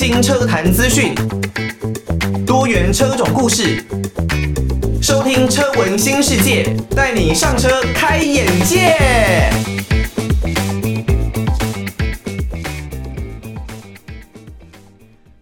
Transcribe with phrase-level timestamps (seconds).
[0.00, 1.12] 新车坛资讯，
[2.46, 3.82] 多元车种故事，
[5.02, 8.94] 收听车闻新世界，带你上车开眼界。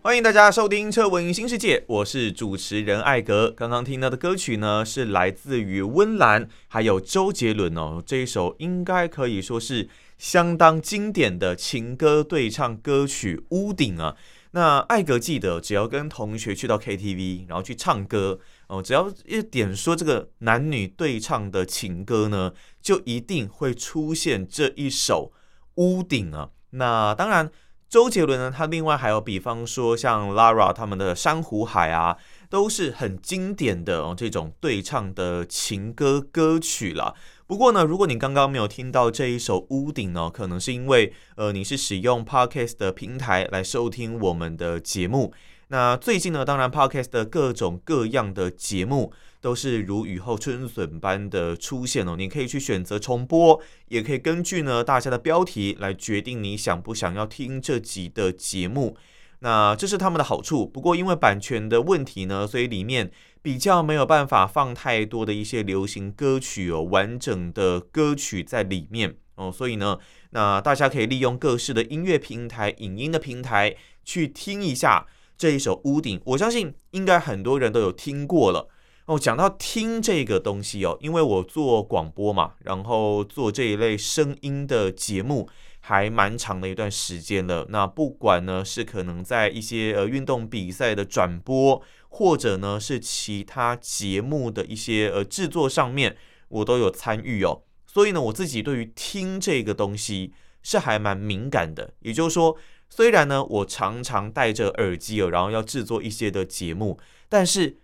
[0.01, 3.53] 欢迎大家收听车闻新世界，我是主持人艾格。
[3.55, 8.03] 刚刚听到的歌曲呢，是来自于温岚，还有周杰伦哦。
[8.07, 14.17] 这一首应该可以说是相当经典的情歌对唱歌曲《屋顶》啊。
[14.57, 25.31] 那艾格记得，只要跟同学去到 KTV，然后去唱歌哦，只要一点说这个男女对唱的情歌呢，就一定会出现这一首
[25.83, 26.49] 《屋顶》啊。
[26.71, 27.51] 那当然。
[27.89, 32.17] 周杰伦呢，他另外还有，比方说像 Lara 他们的《珊瑚海》啊，
[32.51, 37.15] 都是很经典的哦，这种对唱的情歌歌曲啦。
[37.47, 45.33] 不过呢，如果你刚刚没有听到这一首《屋顶》呢，可能是因为呃你是使用 Podcast 的平台来收听我们的节目。
[45.69, 49.13] 那最近呢，当然 Podcast 的各种各样的节目。
[49.39, 58.97] 都是如雨后春笋般的出现哦，你可以去选择重播，也可以根据呢大家的标题来决定你想不想要听这集的节目。
[59.41, 60.67] 那这是他们的好处。
[60.67, 63.13] 不过因为版权的问题呢，所以里面
[63.47, 69.53] 比较没有办法放太多的一些流行歌曲哦，完整的歌曲在里面哦。
[69.53, 75.07] 所以呢，那大家可以利用各式的音乐平台、影音的平台去听一下
[75.39, 76.19] 这一首《屋顶》。
[76.25, 78.69] 我相信应该很多人都有听过了。
[79.05, 87.65] 哦，讲到听这个东西哦，因为我做广播嘛，然后做这一类声音的节目还蛮长的一段时间了。
[87.69, 91.81] 那不管呢是可能在一些呃运动比赛的转播，
[92.17, 96.17] 或者呢是其他节目的一些呃制作上面，
[96.49, 97.63] 我都有参与哦。
[97.87, 101.93] 所以呢，我自己对于听这个东西是还蛮敏感的。
[102.01, 102.57] 也就是说，
[102.89, 107.79] 虽然呢我常常戴着耳机哦，然后要制作一些的节目，但是。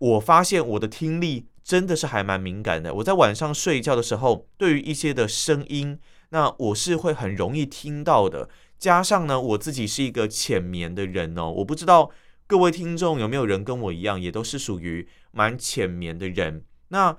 [0.00, 2.94] 我发现我的听力真的是还蛮敏感的。
[2.94, 5.98] 我在晚上睡觉的时候，对于一些的声音，
[6.28, 8.48] 那我是会很容易听到的。
[8.78, 12.12] 加上呢，我自己是一个浅眠的人哦，我不知道
[12.48, 16.64] 各位听众有没有人跟我一样，也都是属于蛮浅眠的人。
[16.88, 17.14] 那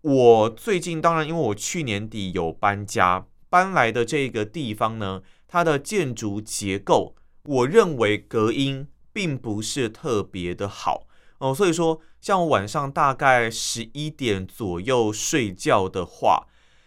[0.00, 11.06] 我最近当然，因为我去年底有搬家，搬来的这个地方呢，它的建筑结构，我认为隔音并不是特别的好。
[11.36, 16.46] 哦，所以说，像我晚上大概十一点左右睡觉的话，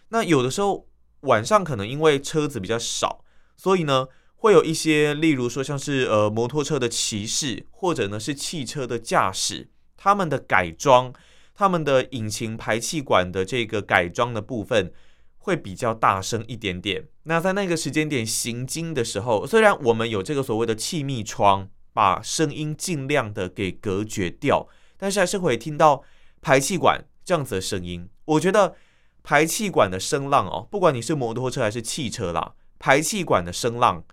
[0.09, 0.87] 那有的时候
[1.19, 3.23] 晚上可能因为车子比较少，
[3.55, 4.07] 所以呢，
[4.45, 11.11] 会有一些，例如说像是呃摩托车的骑士，或者呢是汽车的驾驶，他们的改装，
[11.55, 14.93] 他们的引擎排气管的这个改装的部分
[15.39, 17.07] 会比较大声一点点。
[17.23, 21.69] 那在那个时间点行经的时候，虽然我们有这个所谓的气密窗。
[21.95, 24.67] 把声音尽量的给隔绝掉，
[24.97, 26.03] 但是还是会听到
[26.41, 28.09] 排气管这样子的声音。
[28.25, 28.75] 我觉得
[29.23, 34.03] 排气管的声浪哦，不管你是摩托车还是汽车啦，排气管的声浪，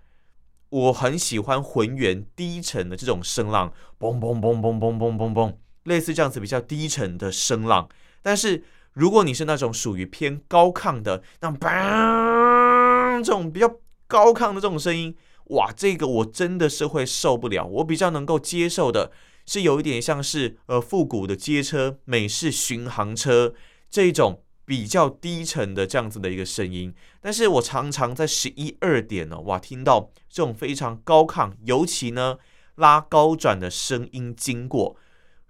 [0.72, 7.87] 我很喜欢浑圆低沉的这种声浪，嘣嘣嘣嘣嘣嘣嘣嘣，类似这样子比较低沉的声浪。
[8.22, 13.71] 但是如果你是那种属于偏高亢的，那嘣这种比较
[14.06, 15.15] 高亢的这种声音。
[15.47, 17.66] 哇，这个我真的是会受不了。
[17.66, 19.12] 我比较能够接受的
[19.44, 23.53] 是有一点像是呃复古的街车、美式巡航车
[23.91, 26.95] 这种比较低沉的这样子的一个声音。
[27.21, 32.39] 但是我常常在十一二点呢，哇，听到这种非常高亢，尤其呢
[32.77, 34.97] 拉高转的声音经过。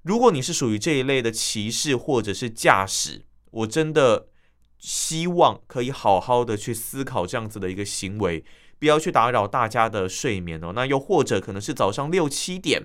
[0.03, 4.27] 如果你是属于这一类的骑士或者是驾驶，我真的
[4.79, 8.45] 希望可以好好的去思考这样子的一个行为。
[8.79, 10.73] 不要去打扰大家的睡眠哦。
[10.75, 12.83] 那又或者可能是早上六七点，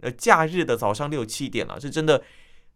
[0.00, 2.22] 呃，假日的早上六七点了，是真的。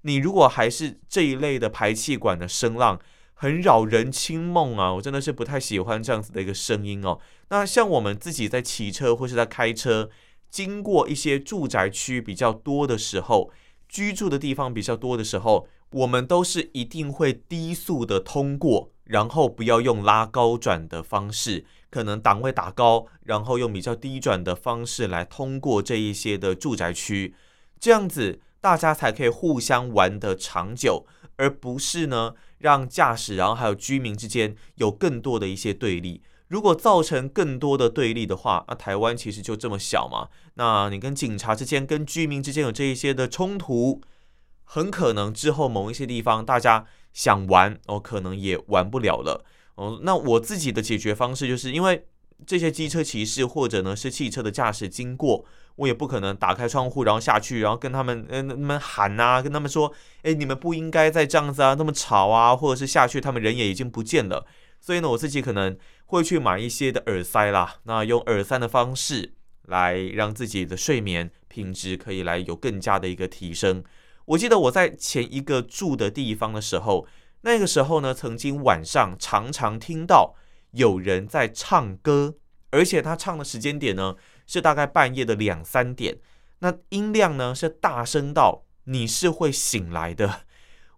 [0.07, 3.01] 你如果还是这一类的排气管的声浪，
[3.33, 4.95] 很扰人清梦啊！
[4.95, 7.19] 我真的是不太喜欢这样子的一个声音哦。
[7.49, 10.11] 那像我们自己在骑车或是在开车，
[10.51, 13.51] 经过一些住宅区比较多的时候，
[13.89, 21.65] 居住的地方比较多的时候，我们都是一定会低速的通过，然后不要用拉高转的方式。
[21.91, 27.35] 可能档位打高，然后用比较低转的方式来通过这一些的住宅区，
[27.79, 31.05] 这样子大家才可以互相玩得长久，
[31.37, 36.23] 而不是呢让驾驶然后还有居民之间有更多的一些对立。
[36.49, 44.01] 如果造成更多的对立的话，那台湾其实就这么小嘛，那你跟警察之间、跟居民之间有这一些的冲突，
[44.63, 49.45] 很可能之后某一些地方大家想玩哦，可能也玩不了了。
[49.75, 52.07] 哦，那我自己的解决方式就是因为
[52.47, 55.45] 这些机车骑士或者呢是汽车的驾驶经过，
[55.77, 59.93] 我也不可能打开窗户然后下去，然后跟他们嗯他们喊啊，跟他们说，
[60.23, 64.47] 哎，你们不应该再这样子啊，那么吵啊，或者是下去，他们人也已经不见了。
[64.81, 65.77] 所以呢，我自己可能
[66.07, 69.33] 会去买一些的耳塞啦，那用耳塞的方式
[69.63, 73.83] 来让自己的睡眠品质可以来有更加的一个提升。
[74.27, 77.07] 我记得我在前一个住的地方的时候，
[77.43, 80.35] 那个时候呢，曾经晚上常常听到
[80.75, 82.37] 有人在唱歌，
[82.71, 84.17] 而且他唱的时间点呢
[84.47, 86.19] 是大概半夜的两三点，
[86.61, 90.43] 那音量呢是大声到你是会醒来的。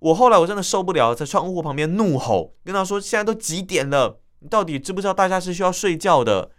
[0.00, 4.20] 我后来我真的受不了，在窗户旁边怒吼，跟他说：“现在都几点了？
[4.40, 6.50] 你到底知不知道大家是需要睡觉的？”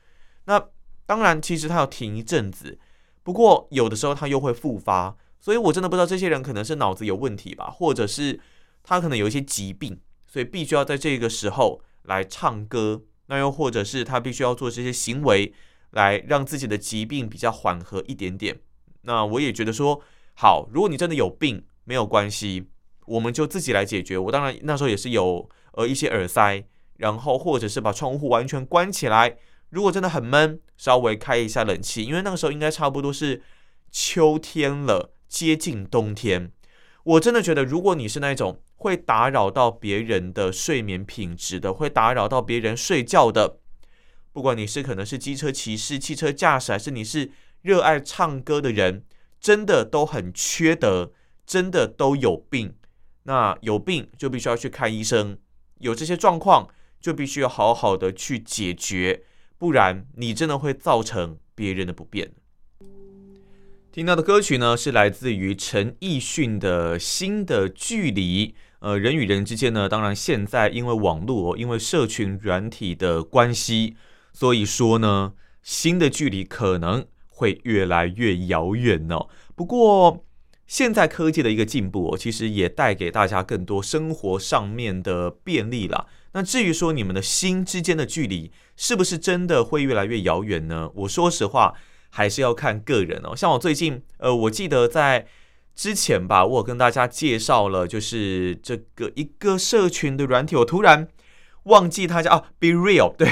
[0.45, 0.69] 那
[1.05, 2.79] 当然，其实他要停一阵子，
[3.23, 8.39] 不过有的时候他又会复发，所以我真的不知道这些人可能是脑子有问题吧，或者是
[8.83, 15.53] 他可能有一些疾病，所以必须要在这个时候来唱歌，那又或者是他必须要做这些行为
[15.91, 18.59] 来让自己的疾病比较缓和一点点。
[19.03, 20.01] 那我也觉得说，
[20.35, 22.69] 好，如果你真的有病，没有关系。
[23.05, 24.17] 我们就自己来解决。
[24.17, 26.65] 我当然那时候也是有呃一些耳塞，
[26.97, 29.37] 然后或者是把窗户完全关起来。
[29.69, 33.41] 如果真的很闷，稍微开一下冷气，因为那个时候应该差不多是
[33.91, 36.51] 秋天了，接近冬天。
[37.03, 43.57] 我真的觉得，如果你是那种会打扰到别人的睡眠品质的，会打扰到别人睡觉的，
[44.31, 47.31] 不管你是可能是机车骑士、汽车驾驶，还是你是
[47.63, 49.03] 热爱唱歌的人，
[49.39, 51.11] 真的都很缺德，
[51.45, 52.75] 真的都有病。
[53.23, 55.37] 那有病就必须要去看医生，
[55.79, 56.69] 有这些状况
[57.01, 59.23] 就必须要好好的去解决，
[59.57, 62.31] 不然你真的会造成别人的不便。
[63.91, 68.49] 听到的歌曲呢，是来自于陈奕迅的《新的距离》。
[68.79, 73.95] 呃，人与人之间呢，当然现在因为网络、因为社群软体的关系，
[74.33, 75.33] 所以说呢，
[75.63, 79.27] 心的距离可能会越来越遥远哦。
[79.55, 80.23] 不过，
[80.67, 86.05] 现在科技的一个进步，其实也带给大家更多生活上面的便利啦。
[86.33, 90.91] 那至于说你们的心之间的距离是不是真的会越来越遥远呢？
[90.93, 91.73] 我说实话，
[92.09, 93.35] 还是要看个人哦。
[93.35, 95.25] 像我最近，呃，我记得在
[95.77, 101.07] 之前吧，我有跟大家介绍了，就是这个一个社群的软体，我突然
[101.63, 103.29] 忘记它叫啊，Be Real，对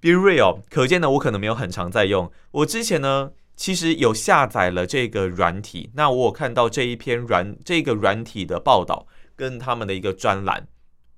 [0.00, 2.30] ，Be Real， 可见呢，我可能没有很常在用。
[2.52, 3.32] 我之前呢。
[3.58, 10.68] 其实有下载了这个软体，那我有看到这一篇软这个软体的报道跟他们的一个专栏，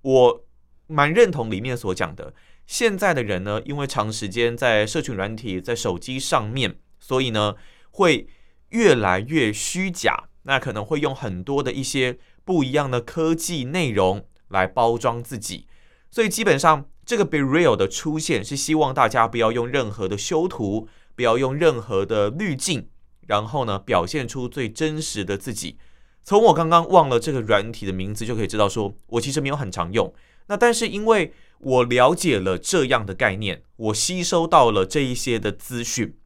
[0.02, 0.44] 我
[0.86, 2.32] 蛮认同里面所讲的。
[2.64, 7.56] 现在的人呢，因为长时间在社群软体在手机上面，所以呢
[7.90, 8.28] 会
[8.68, 15.68] 越来越虚假，那可能会用很多的一些不一样的科技内容来包装自己，
[16.10, 20.88] 所以基本上这个 Be Real 的出现是希望大家不要用任何的修图。
[21.18, 22.90] 不要用任何的滤镜，
[23.26, 25.76] 然后呢，表现出最真实的自己。
[26.22, 30.14] 从我刚刚忘了这个软体的名字就可以知道说，我其实没有很常用。
[30.46, 36.16] 那但是因为我了解了这样的概念，我吸收到了这一些的资讯，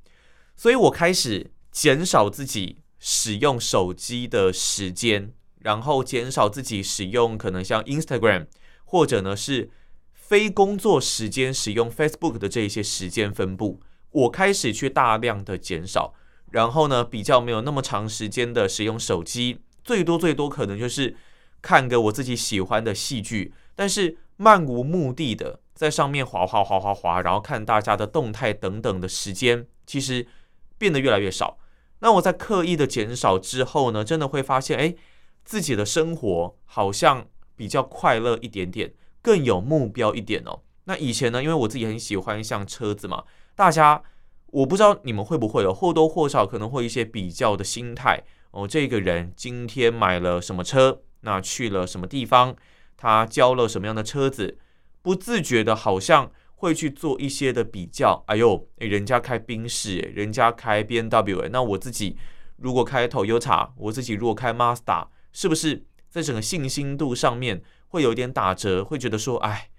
[0.56, 8.46] 所以我开始减少自己使用手机的时间，然后减少自己使用可能像 Instagram
[8.84, 9.70] 或者呢是
[10.12, 13.81] 非工作时间使用 Facebook 的这一些时间分布。
[14.12, 16.15] 我开始去大量的减少，
[16.53, 21.17] 然后呢，比较没有那么长时间的使用手机，最多最多可能就是
[21.60, 30.29] 看个我自己喜欢的戏剧，但是漫无目的的在上面滑滑滑滑滑，然后看大家的动态等等的时间，其实
[30.79, 31.58] 变得越来越少。
[32.03, 34.94] 那我在刻意的减少之后呢，真的会发现，哎，
[35.44, 38.93] 自己的生活好像比较快乐一点点，
[39.23, 40.61] 更有目标一点哦。
[40.85, 43.23] 那以前呢，因为我自己很喜欢像车子嘛。
[43.55, 44.03] 大家，
[44.47, 48.67] 我不知道你们会不会有或多或少可能会一些比较的心态哦。
[48.67, 52.56] 这个人今天买了什么车，那去了什么地方，
[52.97, 54.59] 他交了什么样的车子，
[55.03, 58.22] 不自觉的好像会去做一些的比较。
[58.28, 62.16] 哎呦，人家开宾士，人家开 BMW，那我自己
[62.56, 68.84] 如果开 Toyota，我自己如果开 Mazda，是不是在整个信心度上面会有点打折？
[68.84, 69.70] 会觉得说，哎，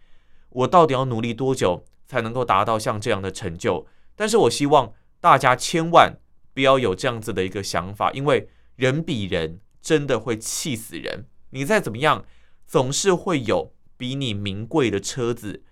[0.49, 1.85] 我到底要努力多久？
[2.05, 6.19] 才能够达到像这样的成就，但是我希望大家千万
[6.53, 11.25] 不要有这样子的一个想法，因为人比人真的会气死人。
[11.51, 12.25] 你再怎么样，
[12.67, 15.63] 总是会有比你名贵的车子，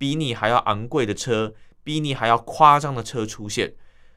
[0.00, 1.52] 比你还要昂贵的车，
[1.84, 3.74] 比你还要夸张的车出现。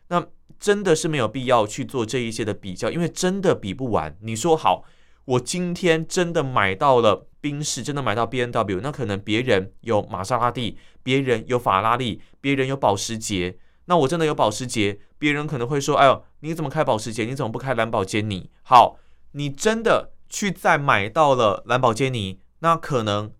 [0.07, 0.25] 那
[0.57, 4.15] 真的是没有必要去做这一些的比较，因为真的比不完。
[4.21, 4.85] 你说好，
[5.25, 7.27] 我今天真的买到了。
[7.43, 17.25] 宾士真的买到 B N W，那可能别人有玛莎拉蒂，别人有法拉利，别人有保时捷，那我真的有保时捷，别人可能会说：“哎呦，你怎么开保时捷？
[17.25, 18.97] 你怎么不开兰博基尼？”好，
[19.33, 23.33] 你真的去再买到了兰博基尼，那可能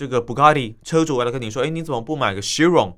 [0.00, 2.94] 这个布加迪车主为了跟你说：“哎，你怎么不买个 Chiron？”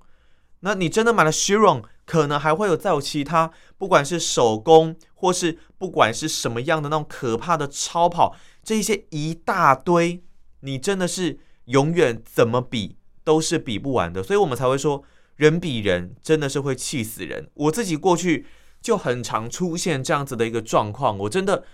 [0.61, 10.23] 那你真的买了 Chiron，可能还会有再有其他，不管是手工或是不管是什么样的那种可怕的超跑，这些一大堆，
[10.61, 15.03] 你真的是永远怎么比都是比不完的，所以我们才会说。
[15.37, 17.49] 人比人真的是会气死人。
[17.55, 18.47] 我自己过去
[18.81, 21.65] 就很常出现这样子的一个状况，我真的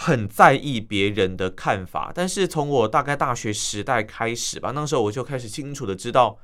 [0.00, 2.12] 很在意别人的看法。
[2.14, 6.38] 但是从我大概大学时代开始吧，那时候我就开始清楚的知道，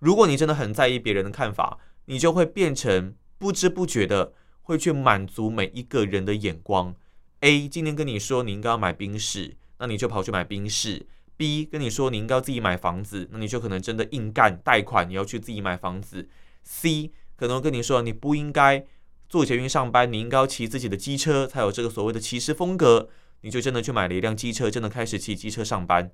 [0.00, 4.32] 如果你真的很在意别人的看法，你就会变成不知不觉的
[4.62, 6.96] 会去满足每一个人的眼光。
[7.40, 11.06] A 今天跟你说你应该要买宾士，那你就跑去买宾士。
[11.36, 16.28] B 跟你说你应该要自己买房子，那你就可能真的硬干贷款，你要去自己买房子。
[16.64, 18.84] C 可能跟你说你不应该
[19.28, 23.08] 坐捷运上班，你应该要骑自己的机车，才有这个所谓的骑士风格，
[23.40, 26.10] 你就真的去买了一辆机车，真的开始骑机车上班。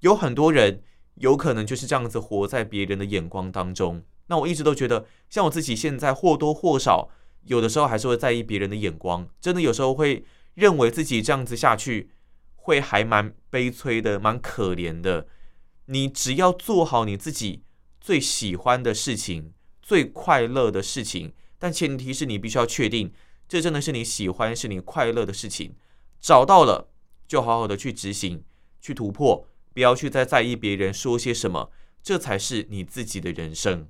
[0.00, 0.82] 有很多人
[1.16, 4.02] 有可能就是这样子活在别人的眼光当中。
[4.26, 7.08] 那我一直都觉得，像我自己现在或多或少
[7.44, 12.10] 有的时候还是会在意别人的眼光，真的有时候会认为自己这样子下去。
[12.66, 15.26] 会还蛮悲催的，蛮可怜的。
[15.84, 17.62] 你只要做好你自己
[18.00, 23.12] 最喜欢的事情，最快乐的事情，但前提是你必须要确定，
[23.48, 25.74] 这真的是你喜欢、是你快乐的事情。
[26.20, 26.88] 找到了，
[27.26, 28.44] 就好好的去执行、
[28.80, 31.70] 去突破，不要去再在意别人说些什么，
[32.02, 33.86] 这才是你自己的人生。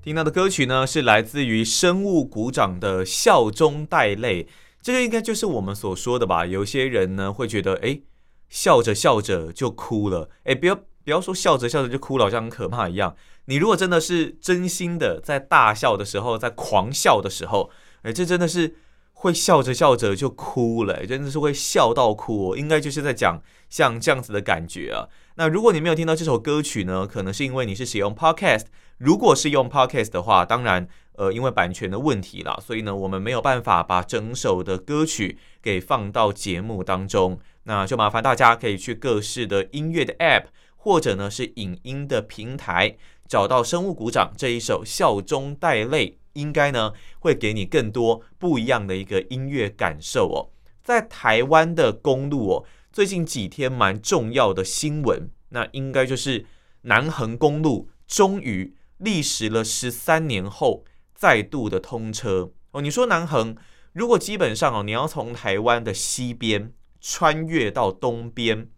[0.00, 4.44] 听到的歌曲呢，是来自于生物鼓掌的《笑中带泪》。
[4.80, 6.46] 这个应该就是我们所说的吧？
[6.46, 8.00] 有些人呢会觉得，哎，
[8.48, 10.30] 笑着笑着就哭了。
[10.44, 13.16] 哎，不要不要说笑着笑着就哭了，好像很可怕一样。
[13.46, 17.70] 你如果真的是真心的在大笑的时候，在狂笑的时候，
[18.02, 18.74] 哎，这真的是
[19.14, 22.54] 会笑着笑着就哭了，真的是会笑到哭。
[22.54, 25.08] 应该就是在讲像这样子的感觉啊。
[25.36, 28.66] 那如果你没有听到这首歌曲呢，可能是因为你是使用 Podcast。
[28.98, 30.86] 如果是用 Podcast 的话，当然。
[31.18, 37.40] 呃，因为版权的问题啦，所以呢，我们没有办法把整首的歌曲给放到节目当中。
[37.64, 40.44] 那就麻烦大家可以去各式的音乐的 App，
[40.78, 42.96] 或者呢是影音的平台，
[43.28, 50.48] 找到《生物股长》这一首《笑中带泪》，应该呢会给你更多不一样的一个音乐感受哦。
[50.82, 56.46] 在台湾的公路哦，最近几天蛮重要的新闻，那应该就是
[56.82, 60.84] 南横公路终于历时了十三年后。
[61.20, 63.56] 再度的通车哦，你说南横，
[63.92, 68.68] 如果基本上哦，你要从台湾的西边穿越到东边，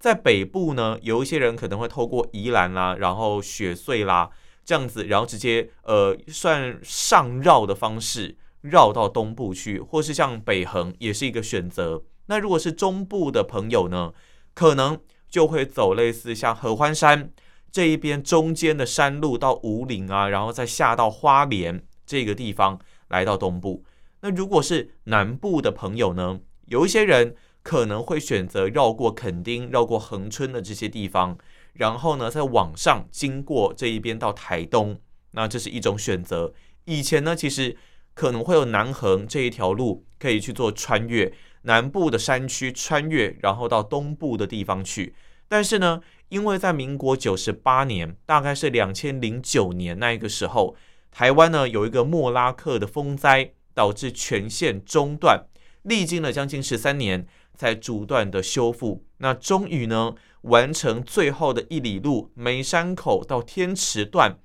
[0.00, 4.30] 在北部呢，有一些人可能会透过宜兰啦，然后雪隧啦
[4.64, 12.02] 这样子，然后直接呃算上绕的方式绕到东部去，或是像北横也是一个选择。
[12.26, 14.12] 那如果是中部的朋友呢，
[14.54, 17.30] 可能就会走类似像合欢山
[17.70, 21.84] 这一边中间的山路到武岭啊，然后再下到花莲。
[22.06, 22.76] 这个地方
[23.10, 23.84] 来到东部，
[24.22, 26.40] 那如果是南部的朋友呢？
[26.66, 31.36] 有一些人可能会选择绕过垦丁、绕过恒春的这些地方，
[31.74, 34.98] 然后呢再往上经过这一边到台东。
[35.32, 36.52] 那这是一种选择。
[36.84, 37.76] 以前呢，其实
[38.14, 45.14] 可能会有南横这一条路可以去做穿越南部的山区穿越，然后到东部的地方去。
[45.48, 50.76] 但是呢，因为在民国九十八年，大概是两千零九年那一个时候。
[51.12, 55.44] 台湾呢有一个莫拉克的风灾，导致全线中断，
[55.82, 59.04] 历经了将近十三年才逐段的修复。
[59.18, 64.38] 那终于呢完成最后的一里路，梅山口到天池段，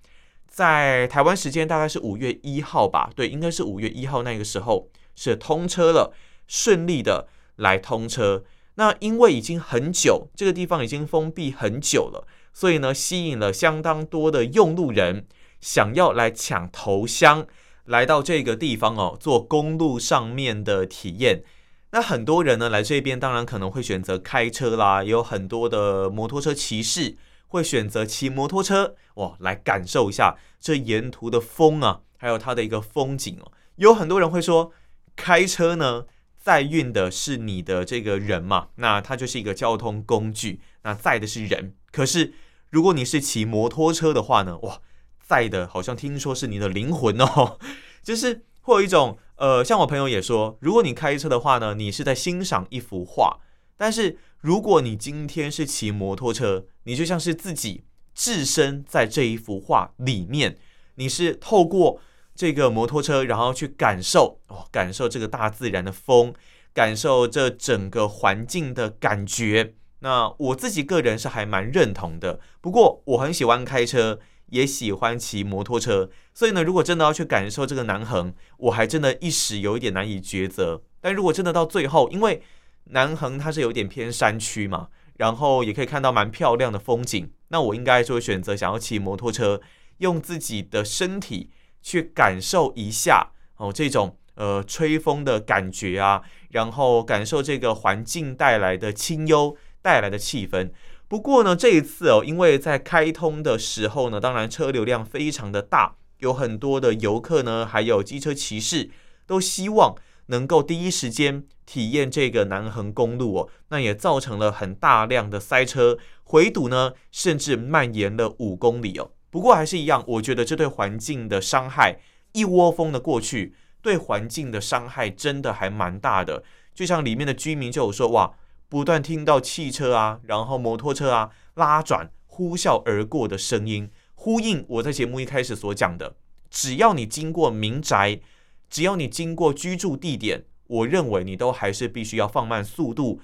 [0.48, 6.13] 在台湾时间大概是五月一号吧，对，应该是五月一号那个时候是通车了，
[6.48, 7.27] 顺利的
[7.58, 8.44] 来通车。
[8.75, 15.27] 那因为已经很久，这个地方已经封闭很久了，所以呢吸引了相当多的用路人。
[15.62, 17.48] 想要来抢头香，
[17.86, 21.44] 来到这个地方哦，做公路上面的体验。
[21.92, 27.15] 那很多人呢来这边，当然可能会选择开车啦，也有很多的摩托车骑士
[27.48, 33.51] 会选择骑摩托车哇，来感受一下这沿途的风啊，还有它的一个风景哦。
[33.77, 34.72] 有很多人会说，
[35.15, 41.75] 开车呢载运的是你的这个人嘛，那它就是一个交通工具，那载的是人。
[41.92, 42.34] 可是
[42.70, 44.82] 如果你是骑摩托车的话呢，哇！
[45.25, 47.58] 在的，好像听说是你的灵魂哦，
[48.03, 53.39] 就是会有一种呃，像我朋友也说，如果你开车的话呢，你是在欣赏一幅画；
[53.75, 60.58] 但是如果你今天是骑摩托车，你就像是自己置身在这一幅画里面，
[60.96, 62.00] 你是透过
[62.36, 66.34] 这个摩托车，然后去感受哦，感受这个大自然的风，
[66.74, 69.74] 感受这整个环境的感觉。
[70.00, 72.39] 那我自己个人是还蛮认同的。
[72.62, 80.84] 不过我很喜欢开车，也喜欢骑摩托车，所以呢，如果真的要去感受这个南横，我还真的一时有一点难以抉择。
[81.02, 82.42] 但如果真的到最后，因为
[82.86, 89.62] 南横它是有点偏山区嘛，然后也可以看到蛮漂亮的风景，那我应该就会选择想要骑摩托车，
[89.98, 91.50] 用自己的身体
[91.82, 96.22] 去感受一下哦这种呃吹风的感觉啊，
[96.52, 100.70] 然后感受这个环境带来的清幽带来的气氛。
[101.15, 108.89] 不过呢，这一次哦，因为在开通的时候呢，当然车流量非常的大，有很多的游客呢，还有机车骑士
[109.25, 109.95] 都希望。
[110.25, 119.12] 能够第一时间体验这个南横公路哦，那也造成了很大量的塞车，回堵呢，甚至蔓延了五公里哦。
[119.29, 122.00] 不过还是一样，我觉得这对环境的伤害，
[122.34, 126.43] 一窝蜂的过去，对环境的伤害真的还蛮大的。
[126.74, 128.34] 就像里面的居民就有说，哇，
[128.69, 136.15] 不断听到汽车啊，然后摩托车啊拉转呼啸而过的声音，呼应我在节目一开始所讲的，
[136.50, 138.22] 只要你经过民宅。
[138.67, 143.22] 只要你经过居住地点，我认为你都还是必须要放慢速度，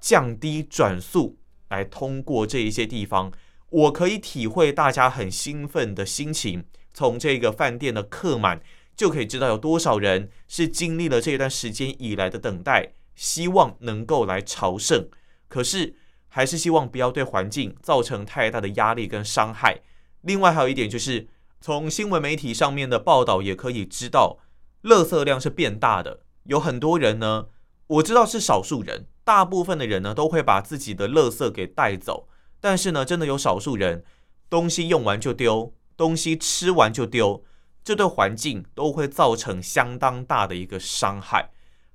[0.00, 3.30] 降低转速来通过这一些地方。
[3.68, 8.62] 我可以体会大家很兴奋的心情，从这个饭店的客满
[8.96, 15.10] 就可以知道有多少人是经历了这段时间以来的等待，希望能够来朝圣。
[15.46, 15.94] 可是
[16.28, 19.82] 还是希望不要对环境造成太大的压力跟伤害。
[20.22, 21.28] 另外还有一点就是，
[21.60, 24.38] 从新闻媒体上面的报道也可以知道。
[24.84, 27.48] 垃圾量是变大的，有很多人呢，
[27.88, 32.26] 我知道是少数人，大部分的人呢都会把自己的垃圾给带走，
[32.58, 34.02] 但是呢，真的有少数人，
[34.48, 37.44] 东西用完就丢，东西吃完就丢，
[37.84, 41.50] 这对环境都会造成相当大的一个伤害。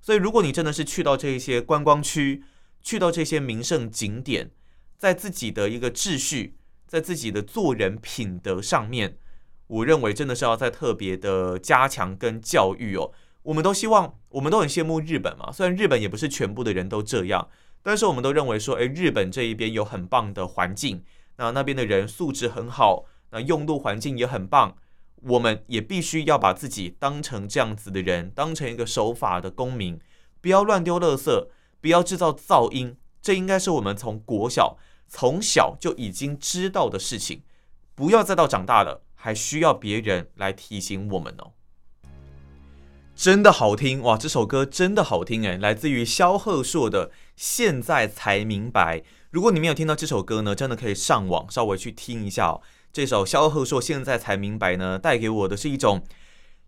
[0.05, 2.43] 所以，如果你真的是去到这些观光区，
[2.83, 4.51] 去到这些名胜景点，
[4.99, 9.17] 在自己的一个秩序，在自己的做人品德上面。
[9.65, 13.11] 我认为真的是要在特别的加强跟教育哦。
[13.41, 15.51] 我们都希望，我们都很羡慕日本嘛。
[15.51, 17.49] 虽然日本也不是全部的人都这样，
[17.81, 21.03] 但是我们都认为说，诶，日本这一边有很棒的环境，
[21.37, 24.77] 那那边的人素质很好，那用路环境也很棒。
[25.23, 29.99] 我们也必须要把自己当成这样子的人，当成一个守法的公民，
[30.41, 31.47] 不要乱丢垃圾，
[31.81, 32.97] 不要制造噪音。
[33.21, 37.43] 这应该是我们从国小从小就已经知道的事情，
[37.95, 39.01] 不要再到长大了。
[39.17, 41.53] 还需要别人来提醒我们哦，
[43.15, 44.15] 真的好听哇！
[44.15, 48.99] 这首歌真的好听诶，来自于萧贺硕的《现在才明白》。
[49.31, 52.61] 如果你没有听到这首歌呢，真的可以上网稍微去听一下哦。
[52.95, 56.01] 这首萧贺硕《现在才明白》呢，带给我的是一种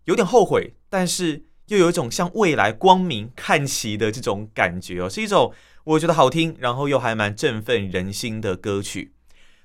[0.04, 9.14] 有点后悔，但是又有一种向未来光明看齐的这种感觉哦，是一种我觉得好听，然后又还蛮振奋人心的歌曲。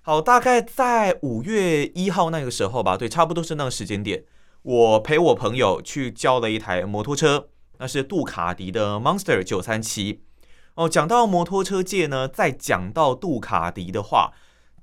[0.04, 4.23] 好，大概在五月一号那个时候吧，对，差不多是那个时间点。
[4.62, 10.21] 我陪我朋友去交了一台摩托车，那是杜卡迪的 Monster 九三七。
[10.76, 14.32] 哦，讲到摩托车界呢，再讲到杜卡迪的话，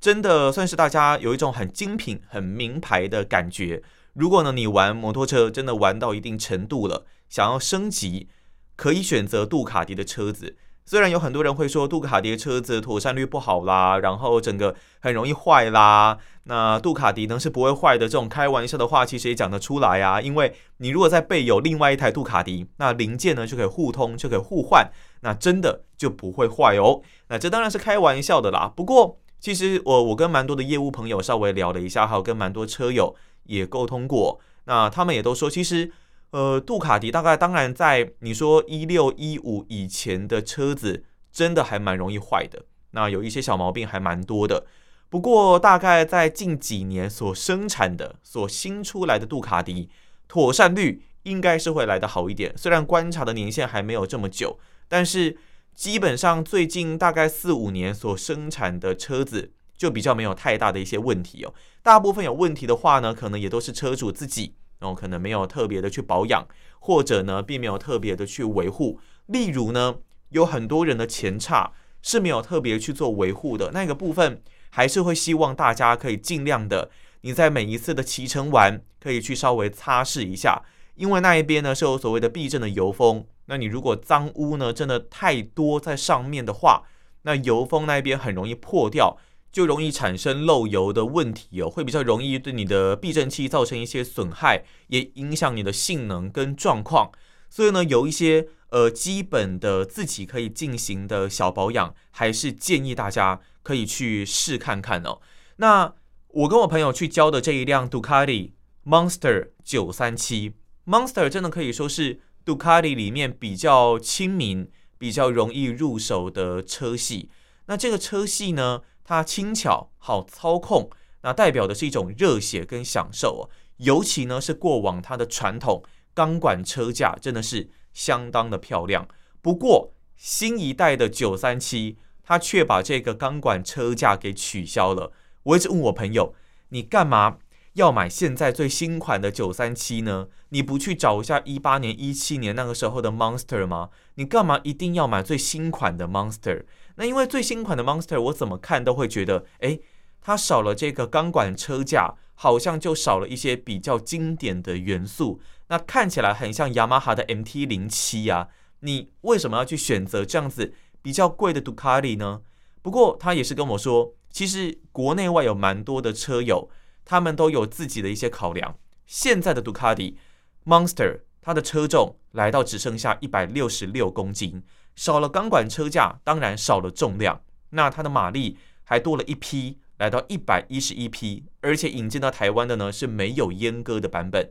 [0.00, 3.82] 真的算是大家有一种很精品、很名牌的感觉。
[4.14, 8.28] 如果呢，你玩摩托车真的玩到一定程度了，想要升级，
[8.76, 10.56] 可以选择杜卡迪的车子。
[10.86, 20.20] 虽然有很多人会说杜卡迪的车子妥善率不好啦，然后整个很容易坏啦，那杜卡迪呢是不会坏的，这种开玩笑的话其实也讲得出来啊。
[20.20, 27.02] 因为你如果在备有另外一台杜卡迪，那零件呢就可以互通，就可以互换，那真的就不会坏哦。
[27.28, 28.72] 那这当然是开玩笑的啦。
[28.74, 35.90] 不过其实我我跟蛮多的业务朋友稍微聊了一下，还有跟蛮多车友也沟通过，那他们也都说其实。
[36.32, 42.66] 呃，杜卡迪大概当然在你说一六一五以前的车子，真的还蛮容易坏的。
[42.92, 44.64] 那有一些小毛病还蛮多的。
[45.08, 49.90] 不过大概在近几年所生产的、所新出来的杜卡迪，
[50.28, 52.54] 妥善率应该是会来得好一点。
[52.56, 55.36] 虽然观察的年限还没有这么久，但是
[55.80, 61.54] 基本上最近大概四五年所生产的车子，就比较没有太大的一些问题哦。
[61.82, 64.52] 大部分有问题的话呢，可能也都是车主自己。
[64.80, 66.46] 然后可能没有特别的去保养，
[66.80, 69.00] 或者呢，并没有特别的去维护。
[69.24, 69.94] 例如呢，
[70.28, 76.90] 有很多人的前叉是没有特别去做维护的，那个部分还是会希望大家可以尽量的，
[77.22, 80.62] 你在每一次的骑乘完，可以去稍微擦拭一下，
[80.96, 83.24] 因为那一边呢是有所谓的避震的油封。
[83.50, 86.84] 那你如果脏污呢真的太多在上面的话，
[87.22, 89.18] 那油封那边很容易破掉，
[89.50, 97.10] 就容易产生漏油的问题哦，会比较容易对你的避震器造成一些损害，也影响你的性能跟状况。
[97.48, 105.20] 所以呢，有一些呃基本的自己可以进行的小保养，还是建议大家可以去试看看哦。
[105.56, 105.92] 那
[106.28, 108.54] 我跟我朋友去交的这一辆杜卡迪
[108.86, 117.30] Monster 937，Monster 真的可以说是杜卡迪里面比较亲民、比较容易入手的车系。
[117.66, 120.90] 那这个车系呢，它轻巧、好操控，
[121.22, 123.50] 那代表的是一种热血跟享受哦。
[123.76, 129.06] 尤其呢是过往它的传统钢管车架，真的是相当的漂亮。
[129.40, 135.12] 不过新一代的九三七，它却把这个钢管车架给取消了。
[135.44, 136.34] 我一直问我朋友，
[136.70, 137.38] 你干嘛
[137.74, 140.26] 要买现在最新款的九三七呢？
[140.48, 143.90] 你不去找一下一八年、一七年那个时候的 Monster 吗？
[144.16, 146.64] 你干嘛一定要买最新款的 Monster？
[146.96, 149.80] 那因为最新款的 Monster，我怎么看都会觉得，诶，
[150.20, 155.40] 它少了这个钢管车架，好像就少了一些比较经典的元素。
[155.68, 158.48] 那看起来很像雅马哈的 MT 零七啊，
[158.80, 162.40] 你为什么要去选择这样子比较贵的杜卡迪呢？
[162.82, 166.68] 不过他也是跟我说，其实国内外有蛮多的车友，
[167.04, 168.76] 他们都有自己的一些考量。
[169.06, 170.18] 现在的杜卡迪
[170.64, 174.62] Monster，它的车重来到只剩下一百六十六公斤。
[174.94, 177.42] 少了钢管车架，当然少了重量。
[177.70, 181.44] 那它的马力还多了一匹，来到一百一十一匹。
[181.60, 184.50] 而且引进到台湾的呢是没有阉割的版本，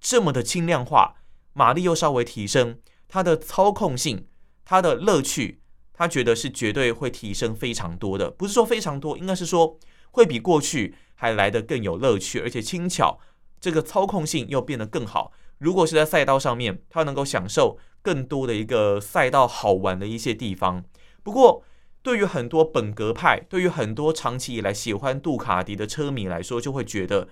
[0.00, 1.16] 这么的轻量化，
[1.52, 4.26] 马力又稍微提升，它的操控性、
[4.64, 5.60] 它的乐趣，
[5.92, 8.30] 他觉得是绝对会提升非常多的。
[8.30, 9.78] 不是说非常多，应该是说
[10.12, 13.18] 会比过去还来得更有乐趣，而且轻巧，
[13.60, 15.32] 这个操控性又变得更好。
[15.58, 17.78] 如果是在赛道上面，它能够享受。
[18.00, 20.84] 更多的一个赛道好玩的一些地方。
[21.24, 21.64] 不过，
[22.00, 27.28] 对于很多本格派，对于很多长期以来喜欢杜卡迪的车迷来说，就会觉得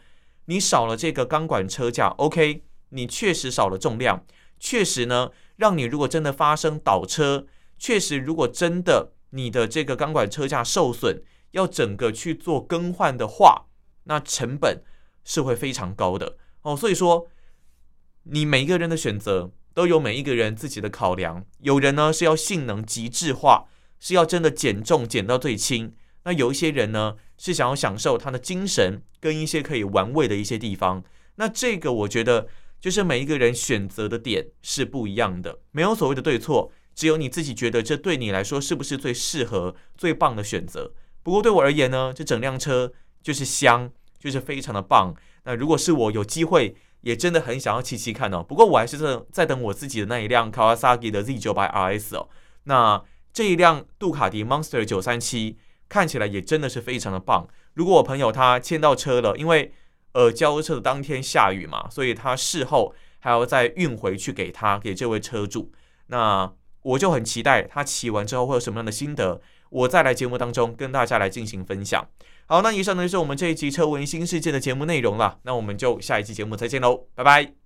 [0.47, 4.25] 你少了这个钢管车架，OK，你确实少了重量，
[4.59, 7.47] 确实呢，让你如果真的发生倒车，
[7.79, 11.23] 确实如果真的你的这个钢管车架受损，
[11.53, 13.67] 要整个去做更换的话，
[14.07, 14.83] 那成本
[15.23, 16.77] 是会非常高的哦。
[16.77, 17.29] 所以说，
[18.25, 19.53] 你每一个人的选择。
[19.77, 23.67] 都有每一个人自己的考量，有人呢是要性能极致化，
[24.01, 25.91] 是要真的减重减到最轻；
[26.25, 31.05] 那有一些人呢是想要享受他的精神跟一些可以玩味的一些地方。
[31.35, 32.49] 那这个我觉得
[32.81, 40.95] 就是每一个人选择的点是不一样的，没有所谓的对错，只有你自己觉得这对你来说是不是最适合、最棒的选择。
[41.23, 42.95] 不过对我而言呢，这整辆车
[43.27, 45.13] 就是香，就是非常的棒。
[45.43, 46.77] 那如果是我有机会。
[47.03, 52.29] 也真的很想要骑骑看哦，不过我还是在在等我自己的那一辆 Kawasaki 的 Z900 RS 哦。
[52.65, 53.01] 那
[53.33, 55.55] 这一辆杜卡迪 Monster 937
[55.89, 57.47] 看起来也真的是非常的棒。
[57.75, 59.73] 如果我朋友他签到车了，因为
[60.15, 65.71] 呃交车的当天下雨嘛，所以他事后还要再运回去给他给这位车主。
[66.09, 72.05] 那我就很期待他骑完之后会有什么样的心得，我再来节目当中跟大家来进行分享。
[72.47, 75.39] 好，那以上呢就是我们这一期车闻新世界的节目内容了。
[75.43, 77.66] 那我们就下一期节目再见喽，拜拜。